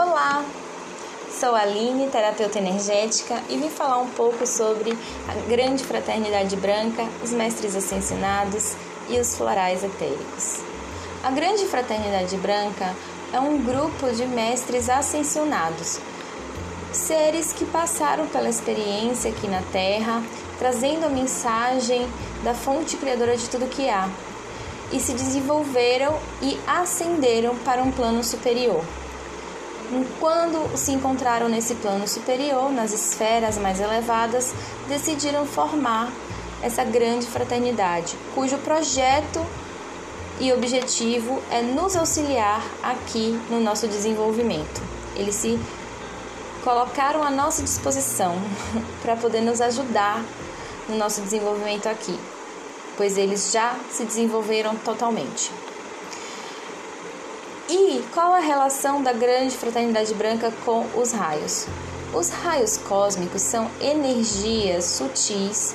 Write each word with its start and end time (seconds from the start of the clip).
Olá, 0.00 0.44
sou 1.40 1.56
a 1.56 1.62
Aline, 1.62 2.06
terapeuta 2.06 2.58
energética, 2.58 3.42
e 3.48 3.56
vim 3.56 3.68
falar 3.68 3.98
um 3.98 4.08
pouco 4.10 4.46
sobre 4.46 4.96
a 5.26 5.34
grande 5.48 5.82
fraternidade 5.82 6.54
branca, 6.54 7.04
os 7.20 7.32
mestres 7.32 7.74
ascensionados 7.74 8.76
e 9.08 9.18
os 9.18 9.36
florais 9.36 9.82
etéricos. 9.82 10.60
A 11.24 11.32
grande 11.32 11.64
fraternidade 11.64 12.36
branca 12.36 12.94
é 13.32 13.40
um 13.40 13.60
grupo 13.64 14.08
de 14.12 14.24
mestres 14.24 14.88
ascensionados, 14.88 15.98
seres 16.92 17.52
que 17.52 17.64
passaram 17.64 18.28
pela 18.28 18.48
experiência 18.48 19.32
aqui 19.32 19.48
na 19.48 19.62
Terra, 19.72 20.22
trazendo 20.60 21.06
a 21.06 21.10
mensagem 21.10 22.08
da 22.44 22.54
fonte 22.54 22.96
criadora 22.96 23.36
de 23.36 23.50
tudo 23.50 23.68
que 23.68 23.90
há, 23.90 24.08
e 24.92 25.00
se 25.00 25.12
desenvolveram 25.12 26.16
e 26.40 26.56
ascenderam 26.68 27.56
para 27.56 27.82
um 27.82 27.90
plano 27.90 28.22
superior. 28.22 28.84
Quando 30.20 30.76
se 30.76 30.92
encontraram 30.92 31.48
nesse 31.48 31.74
plano 31.76 32.06
superior, 32.06 32.70
nas 32.70 32.92
esferas 32.92 33.56
mais 33.56 33.80
elevadas, 33.80 34.52
decidiram 34.86 35.46
formar 35.46 36.12
essa 36.62 36.84
grande 36.84 37.26
fraternidade, 37.26 38.14
cujo 38.34 38.58
projeto 38.58 39.44
e 40.38 40.52
objetivo 40.52 41.42
é 41.50 41.62
nos 41.62 41.96
auxiliar 41.96 42.62
aqui 42.82 43.40
no 43.48 43.60
nosso 43.60 43.88
desenvolvimento. 43.88 44.82
Eles 45.16 45.34
se 45.36 45.58
colocaram 46.62 47.22
à 47.22 47.30
nossa 47.30 47.62
disposição 47.62 48.36
para 49.00 49.16
poder 49.16 49.40
nos 49.40 49.60
ajudar 49.60 50.22
no 50.86 50.96
nosso 50.96 51.22
desenvolvimento 51.22 51.88
aqui, 51.88 52.18
pois 52.96 53.16
eles 53.16 53.52
já 53.52 53.74
se 53.90 54.04
desenvolveram 54.04 54.76
totalmente. 54.76 55.50
E 57.70 58.02
qual 58.14 58.32
a 58.32 58.38
relação 58.38 59.02
da 59.02 59.12
grande 59.12 59.54
fraternidade 59.54 60.14
branca 60.14 60.50
com 60.64 60.86
os 60.96 61.12
raios? 61.12 61.66
Os 62.14 62.30
raios 62.30 62.78
cósmicos 62.78 63.42
são 63.42 63.70
energias 63.78 64.86
sutis 64.86 65.74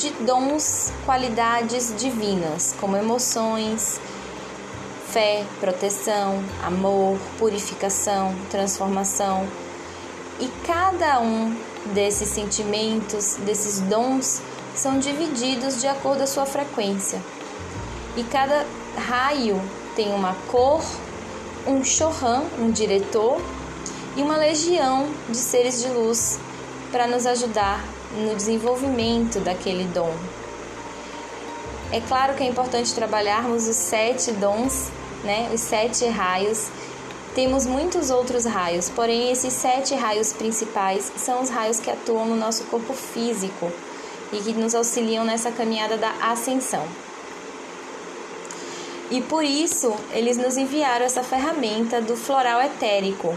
de 0.00 0.10
dons, 0.24 0.92
qualidades 1.06 1.94
divinas, 1.96 2.74
como 2.80 2.96
emoções, 2.96 4.00
fé, 5.12 5.44
proteção, 5.60 6.42
amor, 6.60 7.16
purificação, 7.38 8.34
transformação. 8.50 9.46
E 10.40 10.48
cada 10.66 11.20
um 11.20 11.56
desses 11.94 12.30
sentimentos, 12.30 13.36
desses 13.36 13.78
dons, 13.78 14.42
são 14.74 14.98
divididos 14.98 15.80
de 15.80 15.86
acordo 15.86 16.18
com 16.18 16.24
a 16.24 16.26
sua 16.26 16.46
frequência. 16.46 17.22
E 18.16 18.24
cada 18.24 18.66
raio 18.96 19.62
tem 19.94 20.12
uma 20.12 20.34
cor, 20.50 20.82
um 21.66 21.84
Chohan, 21.84 22.44
um 22.58 22.70
diretor, 22.70 23.40
e 24.16 24.22
uma 24.22 24.36
legião 24.36 25.08
de 25.28 25.36
seres 25.36 25.82
de 25.82 25.88
luz 25.88 26.38
para 26.90 27.06
nos 27.06 27.26
ajudar 27.26 27.82
no 28.14 28.34
desenvolvimento 28.34 29.40
daquele 29.40 29.84
dom. 29.84 30.14
É 31.90 32.00
claro 32.00 32.34
que 32.34 32.42
é 32.42 32.46
importante 32.46 32.94
trabalharmos 32.94 33.66
os 33.66 33.76
sete 33.76 34.32
dons, 34.32 34.90
né, 35.24 35.50
os 35.52 35.60
sete 35.60 36.06
raios. 36.06 36.68
Temos 37.34 37.64
muitos 37.64 38.10
outros 38.10 38.44
raios, 38.44 38.90
porém 38.90 39.30
esses 39.30 39.52
sete 39.52 39.94
raios 39.94 40.32
principais 40.32 41.10
são 41.16 41.42
os 41.42 41.48
raios 41.48 41.80
que 41.80 41.90
atuam 41.90 42.26
no 42.26 42.36
nosso 42.36 42.64
corpo 42.64 42.92
físico 42.92 43.72
e 44.32 44.38
que 44.38 44.52
nos 44.52 44.74
auxiliam 44.74 45.24
nessa 45.24 45.50
caminhada 45.50 45.96
da 45.96 46.10
ascensão. 46.30 46.86
E 49.12 49.20
por 49.20 49.44
isso 49.44 49.94
eles 50.10 50.38
nos 50.38 50.56
enviaram 50.56 51.04
essa 51.04 51.22
ferramenta 51.22 52.00
do 52.00 52.16
floral 52.16 52.62
etérico, 52.62 53.36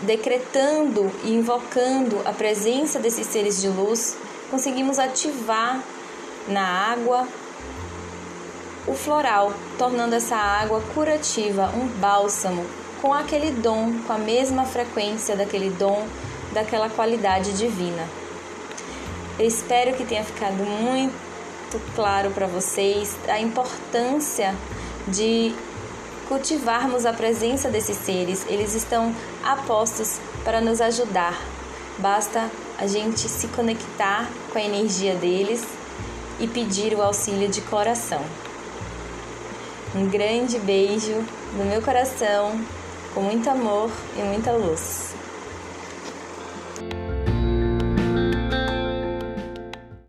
decretando 0.00 1.12
e 1.24 1.34
invocando 1.34 2.18
a 2.24 2.32
presença 2.32 2.98
desses 2.98 3.26
seres 3.26 3.60
de 3.60 3.68
luz, 3.68 4.16
conseguimos 4.50 4.98
ativar 4.98 5.82
na 6.48 6.90
água 6.90 7.28
o 8.86 8.94
floral, 8.94 9.52
tornando 9.76 10.14
essa 10.14 10.36
água 10.36 10.80
curativa, 10.94 11.70
um 11.76 11.86
bálsamo, 11.86 12.64
com 13.02 13.12
aquele 13.12 13.50
dom, 13.50 13.92
com 14.06 14.14
a 14.14 14.18
mesma 14.18 14.64
frequência 14.64 15.36
daquele 15.36 15.68
dom, 15.68 16.06
daquela 16.54 16.88
qualidade 16.88 17.52
divina. 17.52 18.08
Eu 19.38 19.46
espero 19.46 19.94
que 19.94 20.06
tenha 20.06 20.24
ficado 20.24 20.64
muito 20.64 21.27
muito 21.68 21.94
claro 21.94 22.30
para 22.30 22.46
vocês 22.46 23.14
a 23.28 23.38
importância 23.38 24.54
de 25.06 25.54
cultivarmos 26.26 27.04
a 27.04 27.12
presença 27.12 27.68
desses 27.68 27.96
seres. 27.98 28.46
Eles 28.48 28.74
estão 28.74 29.14
apostos 29.44 30.18
para 30.44 30.62
nos 30.62 30.80
ajudar. 30.80 31.38
Basta 31.98 32.50
a 32.78 32.86
gente 32.86 33.28
se 33.28 33.48
conectar 33.48 34.26
com 34.50 34.58
a 34.58 34.62
energia 34.62 35.14
deles 35.14 35.62
e 36.40 36.46
pedir 36.46 36.94
o 36.94 37.02
auxílio 37.02 37.48
de 37.48 37.60
coração. 37.62 38.22
Um 39.94 40.08
grande 40.08 40.58
beijo 40.58 41.22
no 41.54 41.66
meu 41.66 41.82
coração, 41.82 42.58
com 43.12 43.20
muito 43.20 43.48
amor 43.50 43.90
e 44.16 44.22
muita 44.22 44.52
luz. 44.52 45.12